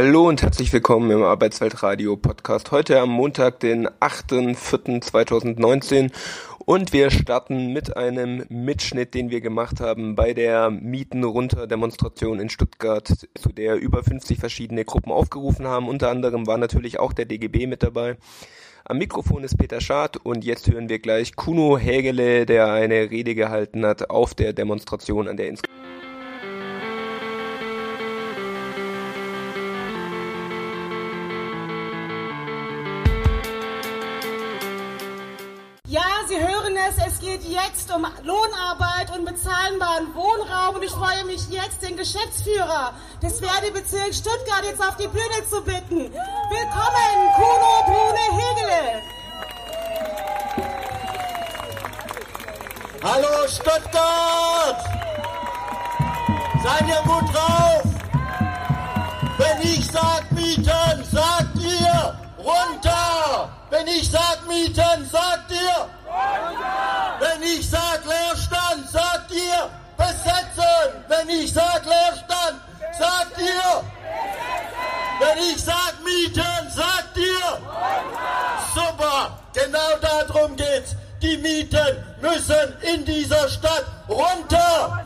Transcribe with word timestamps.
Hallo 0.00 0.28
und 0.28 0.42
herzlich 0.42 0.72
willkommen 0.72 1.10
im 1.10 1.24
Arbeitsweltradio 1.24 2.16
Podcast. 2.16 2.70
Heute 2.70 3.00
am 3.00 3.10
Montag, 3.10 3.58
den 3.58 3.88
8.4.2019 3.88 6.12
und 6.64 6.92
wir 6.92 7.10
starten 7.10 7.72
mit 7.72 7.96
einem 7.96 8.44
Mitschnitt, 8.48 9.14
den 9.14 9.30
wir 9.30 9.40
gemacht 9.40 9.80
haben 9.80 10.14
bei 10.14 10.34
der 10.34 10.70
Mieten 10.70 11.24
runter 11.24 11.66
Demonstration 11.66 12.38
in 12.38 12.48
Stuttgart, 12.48 13.08
zu 13.08 13.48
der 13.48 13.74
über 13.74 14.04
50 14.04 14.38
verschiedene 14.38 14.84
Gruppen 14.84 15.10
aufgerufen 15.10 15.66
haben. 15.66 15.88
Unter 15.88 16.10
anderem 16.10 16.46
war 16.46 16.58
natürlich 16.58 17.00
auch 17.00 17.12
der 17.12 17.24
DGB 17.24 17.66
mit 17.66 17.82
dabei. 17.82 18.18
Am 18.84 18.98
Mikrofon 18.98 19.42
ist 19.42 19.58
Peter 19.58 19.80
Schad 19.80 20.16
und 20.16 20.44
jetzt 20.44 20.70
hören 20.70 20.88
wir 20.88 21.00
gleich 21.00 21.34
Kuno 21.34 21.76
Hägele, 21.76 22.46
der 22.46 22.72
eine 22.72 23.10
Rede 23.10 23.34
gehalten 23.34 23.84
hat 23.84 24.10
auf 24.10 24.36
der 24.36 24.52
Demonstration 24.52 25.26
an 25.26 25.36
der 25.36 25.48
Ins 36.88 37.06
es 37.06 37.20
geht 37.20 37.42
jetzt 37.44 37.92
um 37.92 38.06
Lohnarbeit 38.22 39.10
und 39.14 39.26
bezahlbaren 39.26 40.14
Wohnraum 40.14 40.76
und 40.76 40.82
ich 40.82 40.90
freue 40.90 41.24
mich 41.24 41.48
jetzt, 41.50 41.82
den 41.82 41.96
Geschäftsführer 41.96 42.94
des 43.22 43.42
Werdebezirks 43.42 44.18
Stuttgart 44.18 44.64
jetzt 44.64 44.80
auf 44.80 44.96
die 44.96 45.08
Bühne 45.08 45.46
zu 45.50 45.62
bitten. 45.62 46.10
Willkommen, 46.10 47.32
Kuno 47.36 47.82
Brune 47.84 48.24
Hegele. 48.38 49.02
Hallo 53.02 53.48
Stuttgart! 53.48 54.84
Seid 56.62 56.88
ihr 56.88 57.02
gut 57.02 57.34
drauf? 57.34 57.82
Wenn 59.36 59.62
ich 59.62 59.86
sag 59.90 60.30
Mieten, 60.32 61.04
sagt 61.12 61.56
ihr 61.56 62.18
runter! 62.38 63.50
Wenn 63.70 63.86
ich 63.88 64.10
sag 64.10 64.46
Mieten, 64.48 65.08
sagt 65.10 65.50
ihr 65.50 65.97
wenn 67.38 67.48
ich 67.48 67.70
sag 67.70 68.04
Leerstand, 68.04 68.90
sagt 68.90 69.30
ihr 69.30 69.70
besetzen. 69.96 71.04
Wenn 71.08 71.28
ich 71.28 71.52
sag 71.52 71.84
Leerstand, 71.84 72.60
sagt 72.98 73.38
ihr 73.38 73.84
Wenn 75.20 75.38
ich 75.38 75.62
sag 75.62 75.94
Mieten, 76.04 76.70
sagt 76.70 77.16
ihr 77.16 77.58
Super, 78.74 79.38
genau 79.52 79.96
darum 80.00 80.56
geht's. 80.56 80.94
Die 81.20 81.36
Mieten 81.38 82.04
müssen 82.20 82.76
in 82.82 83.04
dieser 83.04 83.48
Stadt 83.48 83.84
runter. 84.08 85.04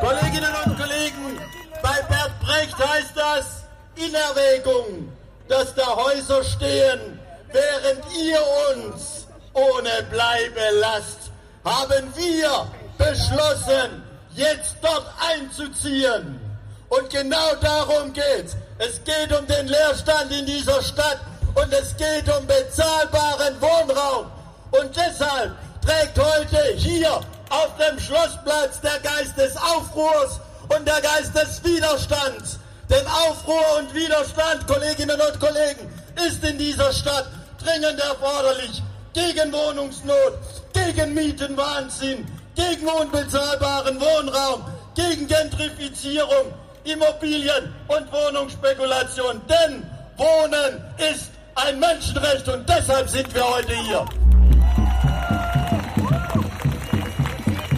Kolleginnen 0.00 0.54
und 0.64 0.78
Kollegen, 0.78 1.40
bei 1.82 2.00
Bert 2.08 2.32
Brecht 2.40 2.78
heißt 2.78 3.16
das 3.16 3.64
in 3.96 4.14
Erwägung, 4.14 5.12
dass 5.48 5.74
da 5.74 5.96
Häuser 5.96 6.44
stehen, 6.44 7.18
während 7.52 8.04
ihr 8.16 8.38
uns 8.72 9.19
ohne 9.60 10.02
Bleibelast 10.10 11.30
haben 11.64 12.12
wir 12.16 12.66
beschlossen, 12.96 14.02
jetzt 14.34 14.76
dort 14.80 15.06
einzuziehen. 15.20 16.40
Und 16.88 17.10
genau 17.10 17.54
darum 17.60 18.12
geht 18.12 18.56
es. 18.78 19.04
geht 19.04 19.32
um 19.38 19.46
den 19.46 19.68
Leerstand 19.68 20.32
in 20.32 20.46
dieser 20.46 20.82
Stadt 20.82 21.20
und 21.54 21.72
es 21.72 21.96
geht 21.96 22.28
um 22.34 22.46
bezahlbaren 22.46 23.60
Wohnraum. 23.60 24.26
Und 24.70 24.96
deshalb 24.96 25.52
trägt 25.82 26.18
heute 26.18 26.62
hier 26.76 27.20
auf 27.50 27.70
dem 27.76 27.98
Schlossplatz 27.98 28.80
der 28.80 28.98
Geist 29.00 29.36
des 29.36 29.56
Aufruhrs 29.56 30.40
und 30.68 30.86
der 30.86 31.00
Geist 31.00 31.34
des 31.34 31.62
Widerstands. 31.64 32.58
Denn 32.88 33.06
Aufruhr 33.06 33.78
und 33.78 33.94
Widerstand, 33.94 34.66
Kolleginnen 34.66 35.20
und 35.20 35.38
Kollegen, 35.38 35.92
ist 36.26 36.42
in 36.42 36.58
dieser 36.58 36.92
Stadt 36.92 37.26
dringend 37.62 38.00
erforderlich 38.00 38.82
gegen 39.12 39.52
Wohnungsnot, 39.52 40.38
gegen 40.72 41.14
Mietenwahnsinn, 41.14 42.26
gegen 42.54 42.86
unbezahlbaren 42.86 44.00
Wohnraum, 44.00 44.64
gegen 44.94 45.26
Gentrifizierung, 45.26 46.52
Immobilien- 46.84 47.74
und 47.88 48.12
Wohnungsspekulation. 48.12 49.40
Denn 49.48 49.86
Wohnen 50.16 50.82
ist 51.12 51.30
ein 51.54 51.78
Menschenrecht 51.78 52.48
und 52.48 52.68
deshalb 52.68 53.08
sind 53.08 53.34
wir 53.34 53.48
heute 53.48 53.74
hier. 53.74 54.00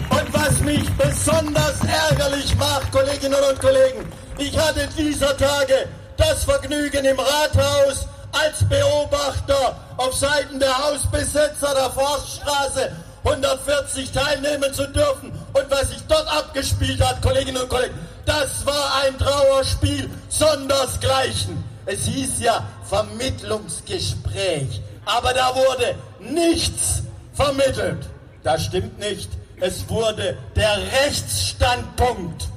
Und 0.09 0.33
was 0.33 0.59
mich 0.59 0.89
besonders 0.97 1.79
ärgerlich 2.09 2.55
macht, 2.57 2.91
Kolleginnen 2.91 3.43
und 3.49 3.59
Kollegen, 3.59 4.05
ich 4.37 4.57
hatte 4.57 4.87
dieser 4.97 5.35
Tage 5.37 5.87
das 6.17 6.43
Vergnügen 6.43 7.05
im 7.05 7.19
Rathaus 7.19 8.07
als 8.31 8.67
Beobachter 8.67 9.75
auf 9.97 10.13
Seiten 10.13 10.59
der 10.59 10.77
Hausbesetzer 10.77 11.73
der 11.73 11.89
Forststraße 11.91 12.91
140 13.23 14.11
teilnehmen 14.11 14.73
zu 14.73 14.87
dürfen. 14.87 15.31
Und 15.53 15.69
was 15.69 15.89
sich 15.89 16.01
dort 16.07 16.27
abgespielt 16.27 17.01
hat, 17.01 17.21
Kolleginnen 17.21 17.61
und 17.61 17.69
Kollegen, 17.69 17.95
das 18.25 18.65
war 18.65 19.03
ein 19.03 19.17
Trauerspiel 19.17 20.09
sondersgleichen. 20.29 21.63
Es 21.85 22.05
hieß 22.05 22.39
ja 22.39 22.65
Vermittlungsgespräch, 22.89 24.81
aber 25.05 25.33
da 25.33 25.53
wurde 25.55 25.95
nichts 26.19 27.03
vermittelt. 27.33 28.07
Das 28.43 28.65
stimmt 28.65 28.99
nicht. 28.99 29.29
Es 29.59 29.87
wurde 29.89 30.37
der 30.55 30.77
Rechtsstandpunkt 31.05 32.47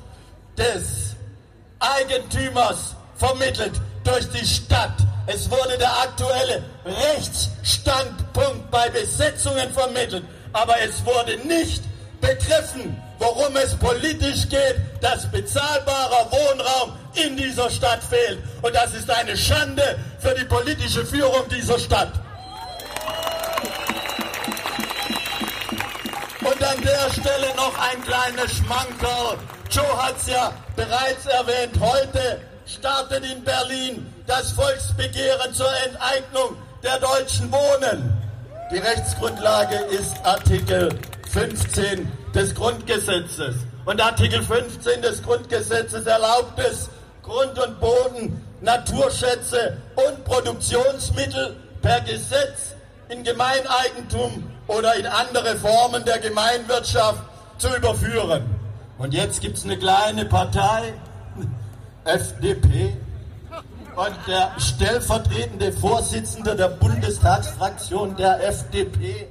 des 0.56 1.14
Eigentümers 1.78 2.94
vermittelt 3.16 3.80
durch 4.04 4.28
die 4.30 4.46
Stadt. 4.46 4.94
Es 5.26 5.50
wurde 5.50 5.76
der 5.76 5.90
aktuelle 5.90 6.62
Rechtsstandpunkt 6.84 8.70
bei 8.70 8.88
Besetzungen 8.90 9.72
vermittelt, 9.72 10.24
aber 10.52 10.80
es 10.80 11.04
wurde 11.04 11.36
nicht 11.38 11.82
begriffen, 12.20 13.00
worum 13.18 13.56
es 13.56 13.74
politisch 13.74 14.48
geht, 14.48 14.76
dass 15.00 15.30
bezahlbarer 15.30 16.30
Wohnraum 16.30 16.92
in 17.14 17.36
dieser 17.36 17.68
Stadt 17.70 18.04
fehlt. 18.04 18.38
Und 18.62 18.74
das 18.74 18.94
ist 18.94 19.10
eine 19.10 19.36
Schande 19.36 19.98
für 20.20 20.34
die 20.34 20.44
politische 20.44 21.04
Führung 21.04 21.48
dieser 21.48 21.78
Stadt. 21.78 22.12
Und 26.40 26.62
an 26.62 26.80
der 26.82 27.10
Stelle 27.10 27.48
noch 27.56 27.74
ein 27.78 28.00
kleines 28.02 28.52
Schmankerl. 28.58 29.38
Joe 29.70 30.02
hat 30.02 30.16
es 30.18 30.28
ja 30.28 30.52
bereits 30.76 31.26
erwähnt. 31.26 31.74
Heute 31.80 32.40
startet 32.64 33.24
in 33.24 33.42
Berlin 33.42 34.15
das 34.26 34.52
Volksbegehren 34.52 35.52
zur 35.52 35.70
Enteignung 35.86 36.56
der 36.82 36.98
deutschen 36.98 37.50
Wohnen. 37.52 38.12
Die 38.72 38.78
Rechtsgrundlage 38.78 39.76
ist 39.90 40.16
Artikel 40.24 40.88
15 41.32 42.10
des 42.34 42.54
Grundgesetzes. 42.54 43.54
Und 43.84 44.00
Artikel 44.00 44.42
15 44.42 45.02
des 45.02 45.22
Grundgesetzes 45.22 46.06
erlaubt 46.06 46.58
es, 46.58 46.90
Grund 47.22 47.58
und 47.58 47.80
Boden, 47.80 48.44
Naturschätze 48.60 49.76
und 49.94 50.24
Produktionsmittel 50.24 51.56
per 51.82 52.00
Gesetz 52.00 52.74
in 53.08 53.22
Gemeineigentum 53.22 54.42
oder 54.66 54.96
in 54.96 55.06
andere 55.06 55.56
Formen 55.56 56.04
der 56.04 56.18
Gemeinwirtschaft 56.18 57.22
zu 57.58 57.68
überführen. 57.76 58.44
Und 58.98 59.14
jetzt 59.14 59.40
gibt 59.40 59.56
es 59.56 59.64
eine 59.64 59.78
kleine 59.78 60.24
Partei, 60.24 60.94
FDP, 62.04 62.96
und 63.96 64.14
der 64.26 64.52
stellvertretende 64.58 65.72
Vorsitzende 65.72 66.54
der 66.54 66.68
Bundestagsfraktion 66.68 68.14
der 68.16 68.46
FDP 68.46 69.26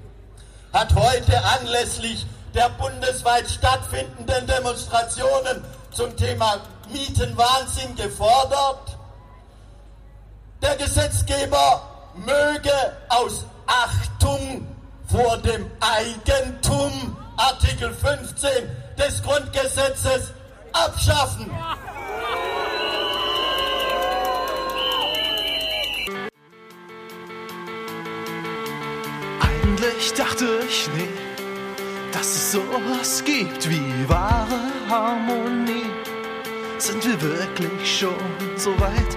hat 0.74 0.94
heute 0.96 1.42
anlässlich 1.60 2.26
der 2.56 2.70
bundesweit 2.70 3.48
stattfindenden 3.48 4.48
Demonstrationen 4.48 5.64
zum 5.92 6.16
Thema 6.18 6.58
Mietenwahnsinn 6.92 7.96
gefordert, 7.96 8.98
der 10.62 10.76
Gesetzgeber 10.78 11.82
möge 12.16 12.72
aus 13.10 13.46
Achtung 13.68 14.68
vor 15.08 15.38
dem 15.38 15.70
Eigentum 15.80 17.16
Artikel 17.38 17.94
15 17.94 18.50
des 18.98 19.22
Grundgesetzes 19.22 20.32
abschaffen. 20.74 21.52
Eigentlich 29.86 30.14
dachte 30.14 30.46
ich 30.68 30.88
nie, 30.94 31.10
dass 32.12 32.26
es 32.26 32.52
sowas 32.54 33.24
gibt 33.24 33.70
wie 33.70 34.10
wahre 34.10 34.60
Harmonie. 34.90 35.92
Sind 36.80 37.06
wir 37.06 37.22
wirklich 37.22 38.00
schon 38.00 38.16
so 38.58 38.72
weit? 38.80 39.16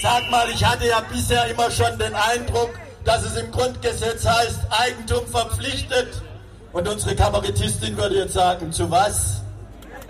Sag 0.00 0.28
mal, 0.30 0.48
ich 0.50 0.64
hatte 0.64 0.88
ja 0.88 1.00
bisher 1.00 1.46
immer 1.46 1.70
schon 1.70 1.96
den 1.98 2.14
Eindruck, 2.14 2.70
dass 3.04 3.22
es 3.22 3.36
im 3.36 3.52
Grundgesetz 3.52 4.26
heißt, 4.26 4.60
Eigentum 4.70 5.24
verpflichtet. 5.28 6.20
Und 6.72 6.88
unsere 6.88 7.14
Kabarettistin 7.14 7.96
würde 7.96 8.16
jetzt 8.16 8.34
sagen, 8.34 8.72
zu 8.72 8.90
was? 8.90 9.42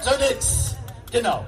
Zu 0.00 0.10
nichts. 0.18 0.76
Genau. 1.10 1.44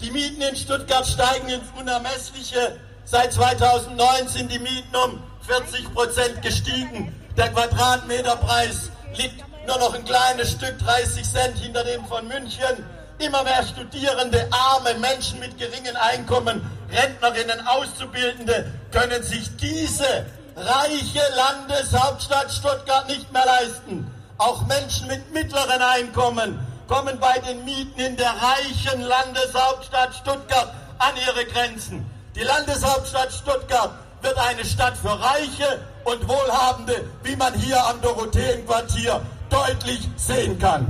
Die 0.00 0.10
Mieten 0.10 0.40
in 0.40 0.56
Stuttgart 0.56 1.06
steigen 1.06 1.48
ins 1.50 1.68
Unermessliche. 1.78 2.78
Seit 3.10 3.32
2009 3.32 4.28
sind 4.28 4.52
die 4.52 4.60
Mieten 4.60 4.94
um 4.94 5.20
40 5.44 5.92
Prozent 5.92 6.42
gestiegen. 6.42 7.12
Der 7.36 7.48
Quadratmeterpreis 7.48 8.88
liegt 9.16 9.42
nur 9.66 9.78
noch 9.78 9.94
ein 9.94 10.04
kleines 10.04 10.52
Stück, 10.52 10.78
30 10.78 11.28
Cent 11.28 11.58
hinter 11.58 11.82
dem 11.82 12.06
von 12.06 12.28
München. 12.28 12.86
Immer 13.18 13.42
mehr 13.42 13.64
Studierende, 13.64 14.48
arme 14.52 14.94
Menschen 15.00 15.40
mit 15.40 15.58
geringen 15.58 15.96
Einkommen, 15.96 16.62
Rentnerinnen, 16.92 17.66
Auszubildende 17.66 18.72
können 18.92 19.24
sich 19.24 19.56
diese 19.56 20.26
reiche 20.54 21.22
Landeshauptstadt 21.34 22.52
Stuttgart 22.52 23.08
nicht 23.08 23.32
mehr 23.32 23.44
leisten. 23.44 24.08
Auch 24.38 24.64
Menschen 24.66 25.08
mit 25.08 25.32
mittleren 25.32 25.82
Einkommen 25.82 26.64
kommen 26.86 27.18
bei 27.18 27.40
den 27.40 27.64
Mieten 27.64 27.98
in 27.98 28.16
der 28.16 28.30
reichen 28.30 29.02
Landeshauptstadt 29.02 30.14
Stuttgart 30.14 30.72
an 30.98 31.14
ihre 31.26 31.44
Grenzen. 31.46 32.08
Die 32.36 32.42
Landeshauptstadt 32.42 33.32
Stuttgart 33.32 33.90
wird 34.22 34.38
eine 34.38 34.64
Stadt 34.64 34.96
für 34.96 35.10
Reiche 35.10 35.80
und 36.04 36.28
Wohlhabende, 36.28 37.04
wie 37.24 37.34
man 37.34 37.52
hier 37.54 37.84
am 37.86 38.00
Dorotheenquartier 38.00 39.20
deutlich 39.48 40.08
sehen 40.16 40.56
kann. 40.58 40.86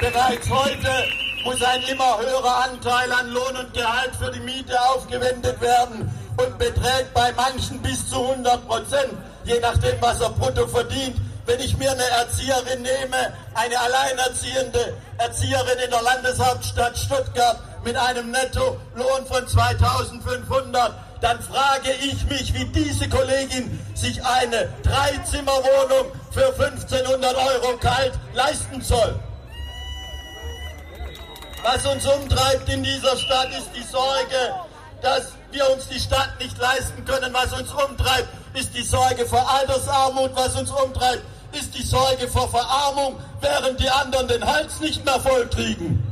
Bereits 0.00 0.50
heute 0.50 0.90
muss 1.44 1.62
ein 1.62 1.82
immer 1.84 2.18
höherer 2.18 2.64
Anteil 2.64 3.12
an 3.12 3.30
Lohn 3.30 3.56
und 3.56 3.72
Gehalt 3.72 4.16
für 4.16 4.32
die 4.32 4.40
Miete 4.40 4.80
aufgewendet 4.90 5.60
werden 5.60 6.10
und 6.36 6.58
beträgt 6.58 7.14
bei 7.14 7.32
manchen 7.32 7.80
bis 7.82 8.08
zu 8.08 8.20
100 8.20 8.66
Prozent, 8.66 9.12
je 9.44 9.60
nachdem, 9.60 10.00
was 10.00 10.20
er 10.20 10.30
brutto 10.30 10.66
verdient. 10.66 11.16
Wenn 11.46 11.60
ich 11.60 11.76
mir 11.76 11.92
eine 11.92 12.02
Erzieherin 12.02 12.82
nehme, 12.82 13.32
eine 13.54 13.80
alleinerziehende 13.80 14.94
Erzieherin 15.18 15.78
in 15.84 15.90
der 15.90 16.02
Landeshauptstadt 16.02 16.98
Stuttgart 16.98 17.60
mit 17.84 17.96
einem 17.96 18.32
Nettolohn 18.32 19.26
von 19.28 19.46
2500, 19.46 20.94
dann 21.20 21.40
frage 21.40 21.92
ich 22.02 22.24
mich, 22.24 22.52
wie 22.52 22.64
diese 22.66 23.08
Kollegin 23.08 23.80
sich 23.94 24.22
eine 24.24 24.68
Dreizimmerwohnung 24.82 26.12
für 26.32 26.46
1500 26.46 27.36
Euro 27.36 27.76
kalt 27.78 28.14
leisten 28.34 28.82
soll. 28.82 29.18
Was 31.62 31.86
uns 31.86 32.06
umtreibt 32.06 32.68
in 32.68 32.82
dieser 32.82 33.16
Stadt 33.16 33.50
ist 33.50 33.70
die 33.74 33.84
Sorge, 33.84 34.54
dass 35.00 35.32
wir 35.52 35.70
uns 35.70 35.88
die 35.88 36.00
Stadt 36.00 36.30
nicht 36.40 36.58
leisten 36.58 37.04
können. 37.04 37.32
Was 37.32 37.52
uns 37.52 37.72
umtreibt, 37.72 38.28
ist 38.54 38.74
die 38.74 38.82
Sorge 38.82 39.26
vor 39.26 39.48
Altersarmut. 39.48 40.30
Was 40.34 40.54
uns 40.56 40.70
umtreibt, 40.70 41.22
ist 41.52 41.74
die 41.74 41.82
Sorge 41.82 42.28
vor 42.28 42.48
Verarmung, 42.48 43.18
während 43.40 43.80
die 43.80 43.88
anderen 43.88 44.28
den 44.28 44.44
Hals 44.44 44.80
nicht 44.80 45.04
mehr 45.04 45.20
voll 45.20 45.46
kriegen. 45.48 46.02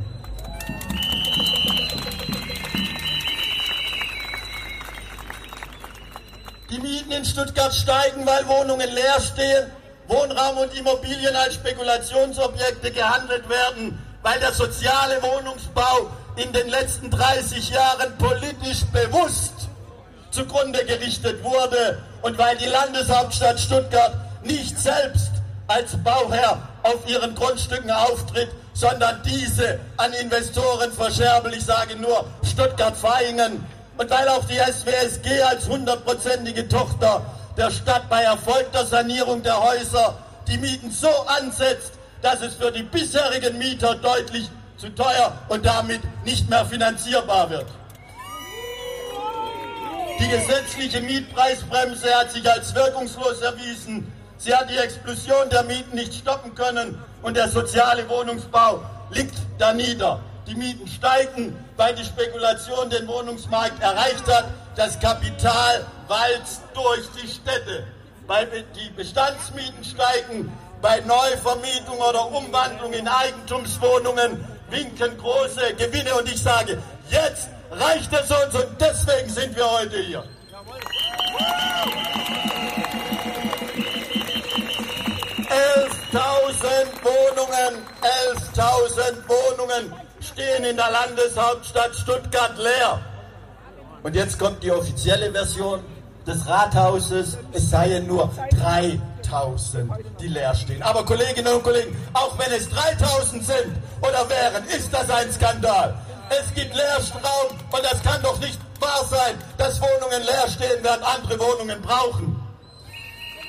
Die 6.69 6.79
Mieten 6.79 7.11
in 7.11 7.23
Stuttgart 7.25 7.73
steigen, 7.73 8.25
weil 8.25 8.47
Wohnungen 8.47 8.89
leer 8.91 9.21
stehen, 9.21 9.71
Wohnraum 10.07 10.57
und 10.57 10.77
Immobilien 10.77 11.35
als 11.35 11.55
Spekulationsobjekte 11.55 12.91
gehandelt 12.91 13.47
werden, 13.49 13.99
weil 14.21 14.39
der 14.39 14.53
soziale 14.53 15.21
Wohnungsbau 15.21 16.09
in 16.35 16.51
den 16.51 16.67
letzten 16.67 17.09
30 17.09 17.69
Jahren 17.69 18.17
politisch 18.17 18.83
bewusst 18.91 19.53
zugrunde 20.31 20.83
gerichtet 20.85 21.41
wurde 21.43 22.01
und 22.21 22.37
weil 22.37 22.57
die 22.57 22.65
Landeshauptstadt 22.65 23.59
Stuttgart 23.59 24.24
nicht 24.45 24.79
selbst 24.79 25.31
als 25.67 25.97
Bauherr 26.03 26.61
auf 26.83 27.07
ihren 27.07 27.33
Grundstücken 27.35 27.89
auftritt, 27.91 28.49
sondern 28.73 29.21
diese 29.23 29.79
an 29.97 30.13
Investoren 30.13 30.91
verscherbel. 30.91 31.53
Ich 31.53 31.65
sage 31.65 31.95
nur 31.95 32.25
Stuttgart-Vaihingen. 32.43 33.65
Und 33.97 34.09
weil 34.09 34.27
auch 34.27 34.43
die 34.45 34.57
SWSG 34.57 35.41
als 35.41 35.67
hundertprozentige 35.67 36.67
Tochter 36.67 37.25
der 37.57 37.71
Stadt 37.71 38.09
bei 38.09 38.23
erfolgter 38.23 38.85
Sanierung 38.85 39.41
der 39.41 39.57
Häuser 39.57 40.17
die 40.47 40.57
Mieten 40.57 40.91
so 40.91 41.09
ansetzt, 41.39 41.93
dass 42.21 42.41
es 42.41 42.55
für 42.55 42.71
die 42.71 42.83
bisherigen 42.83 43.57
Mieter 43.57 43.95
deutlich 43.95 44.49
zu 44.77 44.89
teuer 44.89 45.31
und 45.47 45.65
damit 45.65 46.01
nicht 46.25 46.49
mehr 46.49 46.65
finanzierbar 46.65 47.49
wird. 47.49 47.65
Die 50.19 50.27
gesetzliche 50.27 51.01
Mietpreisbremse 51.01 52.13
hat 52.13 52.31
sich 52.31 52.49
als 52.49 52.73
wirkungslos 52.73 53.41
erwiesen. 53.41 54.11
Sie 54.45 54.53
hat 54.53 54.69
die 54.69 54.77
Explosion 54.77 55.49
der 55.49 55.63
Mieten 55.63 55.95
nicht 55.95 56.13
stoppen 56.13 56.53
können 56.53 57.03
und 57.23 57.35
der 57.35 57.49
soziale 57.49 58.07
Wohnungsbau 58.07 58.79
liegt 59.09 59.33
da 59.57 59.73
nieder. 59.73 60.19
Die 60.45 60.53
Mieten 60.53 60.87
steigen, 60.87 61.57
weil 61.77 61.95
die 61.95 62.05
Spekulation 62.05 62.91
den 62.91 63.07
Wohnungsmarkt 63.07 63.81
erreicht 63.81 64.31
hat. 64.31 64.45
Das 64.75 64.99
Kapital 64.99 65.83
walzt 66.07 66.61
durch 66.75 67.09
die 67.19 67.27
Städte. 67.27 67.87
Weil 68.27 68.47
die 68.75 68.91
Bestandsmieten 68.91 69.83
steigen, 69.83 70.55
bei 70.79 70.99
Neuvermietung 70.99 71.97
oder 71.97 72.27
Umwandlung 72.27 72.93
in 72.93 73.07
Eigentumswohnungen 73.07 74.45
winken 74.69 75.17
große 75.17 75.73
Gewinne. 75.73 76.13
Und 76.13 76.31
ich 76.31 76.43
sage, 76.43 76.77
jetzt 77.09 77.49
reicht 77.71 78.13
es 78.13 78.29
uns 78.29 78.53
und 78.53 78.79
deswegen 78.79 79.29
sind 79.31 79.55
wir 79.55 79.71
heute 79.71 79.97
hier. 80.03 80.23
11.000 80.23 82.54
Wohnungen, 87.03 87.83
11.000 88.55 89.27
Wohnungen 89.27 89.93
stehen 90.21 90.63
in 90.63 90.77
der 90.77 90.89
Landeshauptstadt 90.91 91.95
Stuttgart 91.95 92.57
leer. 92.57 92.99
Und 94.03 94.15
jetzt 94.15 94.39
kommt 94.39 94.63
die 94.63 94.71
offizielle 94.71 95.31
Version 95.31 95.83
des 96.25 96.47
Rathauses. 96.47 97.37
Es 97.51 97.69
seien 97.69 98.07
nur 98.07 98.31
3000, 98.61 99.91
die 100.19 100.27
leer 100.27 100.55
stehen. 100.55 100.81
Aber 100.83 101.05
Kolleginnen 101.05 101.53
und 101.53 101.63
Kollegen, 101.63 101.95
auch 102.13 102.37
wenn 102.39 102.51
es 102.53 102.69
3000 102.69 103.45
sind 103.45 103.75
oder 104.01 104.29
wären, 104.29 104.63
ist 104.67 104.93
das 104.93 105.09
ein 105.09 105.31
Skandal. 105.31 105.95
Es 106.29 106.53
gibt 106.53 106.75
Leerstrom 106.75 107.21
und 107.71 107.83
das 107.83 108.01
kann 108.01 108.21
doch 108.23 108.39
nicht 108.39 108.59
wahr 108.79 109.03
sein, 109.09 109.35
dass 109.57 109.79
Wohnungen 109.81 110.23
leer 110.23 110.47
stehen, 110.47 110.81
während 110.81 111.03
andere 111.03 111.39
Wohnungen 111.39 111.81
brauchen. 111.81 112.41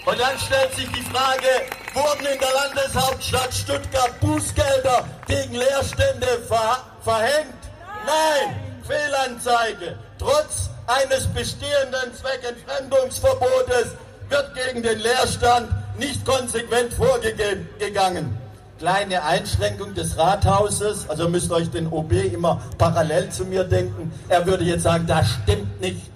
Und 0.05 0.21
dann 0.21 0.38
stellt 0.38 0.75
sich 0.75 0.91
die 0.93 1.02
Frage, 1.02 1.49
wurden 1.97 2.26
in 2.26 2.38
der 2.38 2.53
Landeshauptstadt 2.53 3.55
Stuttgart 3.55 4.21
Bußgelder 4.21 5.05
gegen 5.26 5.55
Leerstände 5.55 6.26
ver 6.47 6.79
verhängt? 7.03 7.55
Nein, 8.05 8.55
Fehlanzeige. 8.87 9.99
Trotz 10.19 10.69
eines 10.87 11.26
bestehenden 11.29 12.12
Zweckentfremdungsverbotes 12.15 13.97
wird 14.29 14.55
gegen 14.55 14.83
den 14.83 14.99
Leerstand 14.99 15.69
nicht 15.99 16.25
konsequent 16.25 16.93
vorgegangen. 16.93 18.37
Kleine 18.79 19.25
Einschränkung 19.25 19.95
des 19.95 20.19
Rathauses, 20.19 21.09
also 21.09 21.31
müsst 21.31 21.50
ihr 21.50 21.55
euch 21.55 21.71
den 21.71 21.87
OB 21.87 22.12
immer 22.12 22.61
parallel 22.76 23.31
zu 23.31 23.47
mir 23.47 23.65
denken. 23.65 24.12
Er 24.29 24.45
würde 24.45 24.65
jetzt 24.65 24.83
sagen, 24.83 25.07
das 25.07 25.26
stimmt 25.43 25.81
nicht. 25.81 26.11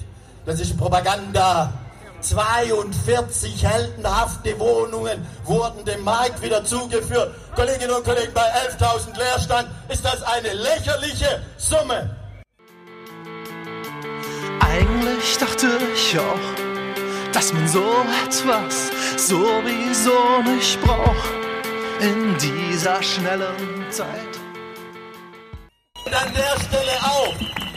Das 0.44 0.60
ist 0.60 0.76
Propaganda. 0.76 1.72
42 2.20 3.64
heldenhafte 3.64 4.58
Wohnungen 4.58 5.26
wurden 5.44 5.84
dem 5.84 6.02
Markt 6.04 6.42
wieder 6.42 6.64
zugeführt. 6.64 7.34
Kolleginnen 7.54 7.92
und 7.92 8.04
Kollegen, 8.04 8.32
bei 8.34 8.42
11.000 8.42 9.18
Leerstand 9.18 9.68
ist 9.88 10.04
das 10.04 10.22
eine 10.22 10.52
lächerliche 10.52 11.42
Summe. 11.56 12.16
Eigentlich 14.60 15.38
dachte 15.38 15.66
ich 15.94 16.18
auch, 16.18 17.32
dass 17.32 17.52
man 17.52 17.66
so 17.66 17.84
etwas 18.26 18.90
sowieso 19.16 20.42
nicht 20.42 20.80
braucht 20.80 21.30
in 22.00 22.36
dieser 22.38 23.02
schnellen 23.02 23.86
Zeit. 23.90 24.06
Und 26.04 26.14
an 26.14 26.32
der 26.32 26.64
Stelle 26.64 26.92
auch, 27.02 27.34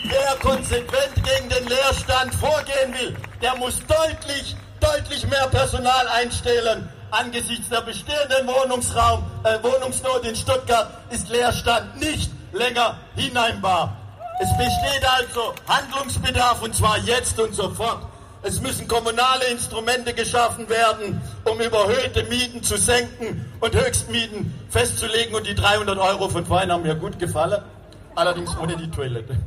wer 0.07 0.35
konsequent 0.41 1.15
gegen 1.15 1.49
den 1.49 1.67
Leerstand 1.67 2.33
vorgehen 2.35 2.93
will, 2.93 3.17
der 3.43 3.55
muss 3.57 3.79
deutlich, 3.85 4.55
deutlich 4.79 5.27
mehr 5.27 5.47
Personal 5.47 6.07
einstellen. 6.07 6.89
Angesichts 7.11 7.69
der 7.69 7.81
bestehenden 7.81 8.47
Wohnungsraum, 8.47 9.23
äh, 9.43 9.61
Wohnungsnot 9.61 10.25
in 10.25 10.35
Stuttgart 10.35 10.89
ist 11.11 11.29
Leerstand 11.29 11.99
nicht 11.99 12.31
länger 12.53 12.97
hinnehmbar. 13.15 13.95
Es 14.39 14.49
besteht 14.57 15.05
also 15.05 15.53
Handlungsbedarf 15.67 16.61
und 16.63 16.73
zwar 16.73 16.97
jetzt 16.99 17.39
und 17.39 17.53
sofort. 17.53 18.07
Es 18.41 18.59
müssen 18.61 18.87
kommunale 18.87 19.45
Instrumente 19.51 20.13
geschaffen 20.13 20.67
werden, 20.67 21.21
um 21.43 21.59
überhöhte 21.59 22.23
Mieten 22.23 22.63
zu 22.63 22.77
senken 22.77 23.45
und 23.59 23.75
Höchstmieten 23.75 24.53
festzulegen. 24.69 25.35
Und 25.35 25.47
die 25.47 25.55
300 25.55 25.97
Euro 25.97 26.27
von 26.29 26.45
vorhin 26.45 26.71
haben 26.71 26.83
mir 26.83 26.95
gut 26.95 27.19
gefallen, 27.19 27.61
allerdings 28.15 28.57
ohne 28.57 28.75
die 28.75 28.89
Toilette. 28.89 29.37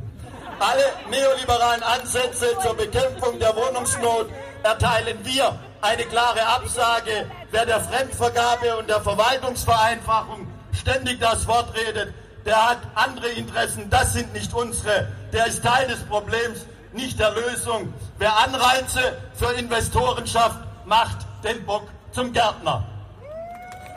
Alle 0.59 0.93
neoliberalen 1.09 1.83
Ansätze 1.83 2.57
zur 2.63 2.75
Bekämpfung 2.75 3.37
der 3.39 3.55
Wohnungsnot 3.55 4.27
erteilen 4.63 5.17
wir 5.23 5.57
eine 5.81 6.03
klare 6.05 6.45
Absage. 6.47 7.29
Wer 7.51 7.65
der 7.65 7.79
Fremdvergabe 7.81 8.75
und 8.77 8.89
der 8.89 9.01
Verwaltungsvereinfachung 9.01 10.47
ständig 10.73 11.19
das 11.19 11.47
Wort 11.47 11.73
redet, 11.75 12.13
der 12.45 12.69
hat 12.69 12.79
andere 12.95 13.27
Interessen, 13.29 13.87
das 13.89 14.13
sind 14.13 14.33
nicht 14.33 14.51
unsere. 14.53 15.07
Der 15.31 15.45
ist 15.45 15.63
Teil 15.63 15.87
des 15.87 16.03
Problems, 16.05 16.65
nicht 16.91 17.19
der 17.19 17.31
Lösung. 17.31 17.93
Wer 18.17 18.35
Anreize 18.35 19.17
für 19.35 19.51
Investoren 19.53 20.25
schafft, 20.25 20.57
macht 20.85 21.17
den 21.43 21.63
Bock 21.65 21.87
zum 22.13 22.33
Gärtner. 22.33 22.83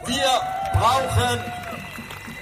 Wir 0.04 0.30
brauchen, 0.72 1.44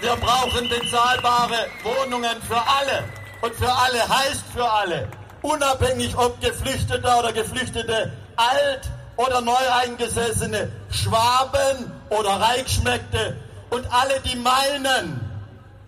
wir 0.01 0.17
brauchen 0.17 0.69
bezahlbare 0.69 1.67
Wohnungen 1.85 2.43
für 2.43 2.57
alle. 2.57 3.05
Und 3.41 3.55
für 3.55 3.73
alle 3.73 4.09
heißt 4.09 4.45
für 4.53 4.69
alle. 4.69 5.09
Unabhängig 5.43 6.17
ob 6.17 6.41
Geflüchteter 6.41 7.19
oder 7.21 7.33
Geflüchtete, 7.33 8.13
alt 8.37 8.91
oder 9.17 9.41
neu 9.41 9.71
eingesessene, 9.83 10.71
Schwaben 10.91 11.93
oder 12.11 12.31
Reichschmeckte 12.41 13.37
und 13.71 13.87
alle, 13.93 14.21
die 14.21 14.37
meinen, 14.37 15.21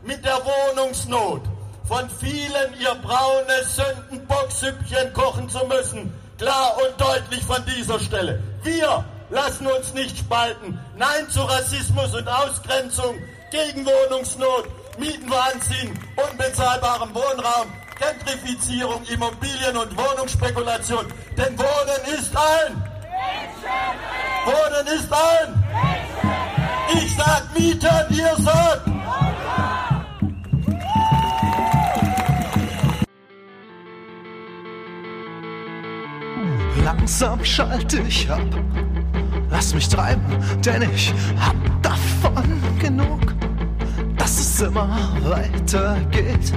mit 0.03 0.25
der 0.25 0.39
Wohnungsnot 0.45 1.43
von 1.87 2.09
vielen 2.21 2.81
ihr 2.81 2.95
braunes 3.03 3.77
Sündenbocksüppchen 3.77 5.13
kochen 5.13 5.49
zu 5.49 5.67
müssen. 5.67 6.15
Klar 6.39 6.77
und 6.77 7.01
deutlich 7.01 7.43
von 7.45 7.63
dieser 7.67 7.99
Stelle. 7.99 8.43
Wir 8.63 9.05
lassen 9.31 9.67
uns 9.67 9.93
nicht 9.93 10.17
spalten. 10.19 10.79
Nein 10.97 11.29
zu 11.29 11.41
Rassismus 11.43 12.15
und 12.15 12.29
Ausgrenzung, 12.29 13.17
gegen 13.51 13.85
Wohnungsnot, 13.85 14.69
Mietenwahnsinn, 15.01 15.99
unbezahlbarem 16.15 17.15
Wohnraum, 17.15 17.69
Gentrifizierung, 17.99 19.03
Immobilien- 19.05 19.77
und 19.77 19.97
Wohnungsspekulation. 19.97 21.07
Denn 21.37 21.59
Wohnen 21.59 22.19
ist 22.19 22.37
ein. 22.37 22.83
Wohnen 24.45 24.87
ist 24.87 25.13
ein. 25.13 25.65
Ich 26.95 27.17
sag 27.17 27.43
Mieten, 27.59 28.07
ihr 28.11 28.37
sagt. 28.39 28.91
Langsam 36.85 37.45
schalte 37.45 38.01
ich 38.01 38.31
ab. 38.31 38.41
Lass 39.51 39.75
mich 39.75 39.89
treiben, 39.89 40.23
denn 40.65 40.83
ich 40.95 41.13
hab 41.39 41.57
davon 41.83 42.63
genug, 42.79 43.30
dass 44.61 44.69
es 44.69 44.69
immer 44.69 44.89
weitergeht. 45.23 46.53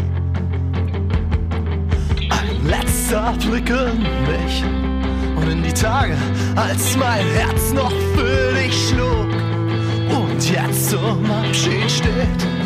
Ein 2.30 2.68
letzter 2.68 3.34
Blick 3.40 3.70
in 3.70 4.02
mich 4.02 4.64
und 5.36 5.50
in 5.50 5.64
die 5.64 5.74
Tage, 5.74 6.16
als 6.56 6.98
mein 6.98 7.26
Herz 7.36 7.74
noch 7.74 7.92
für 8.16 8.54
dich 8.54 8.90
schlug 8.90 9.28
und 10.10 10.50
jetzt 10.50 10.90
zum 10.90 11.30
Abschied 11.32 11.90
steht. 11.90 12.63